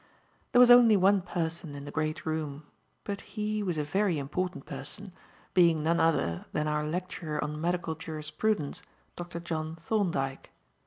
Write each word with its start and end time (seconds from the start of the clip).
There 0.51 0.59
was 0.59 0.71
only 0.71 0.97
one 0.97 1.21
person 1.21 1.75
in 1.75 1.85
the 1.85 1.91
great 1.91 2.25
room; 2.25 2.65
but 3.03 3.21
he 3.21 3.61
was 3.61 3.77
a 3.77 3.83
very 3.83 4.17
important 4.17 4.65
person; 4.65 5.13
being 5.53 5.83
none 5.83 5.99
other 5.99 6.45
than 6.53 6.67
our 6.67 6.83
lecturer 6.83 7.39
on 7.43 7.61
Medical 7.61 7.93
Jurisprudence, 7.93 8.81
Dr. 9.15 9.39
John 9.39 9.75
Thorndyke. 9.75 10.49